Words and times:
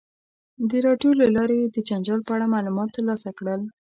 د 0.69 0.71
راډیو 0.85 1.11
له 1.21 1.27
لارې 1.35 1.55
یې 1.61 1.67
د 1.75 1.77
جنجال 1.89 2.21
په 2.25 2.31
اړه 2.35 2.51
معلومات 2.55 2.89
ترلاسه 2.95 3.29
کړل. 3.37 3.61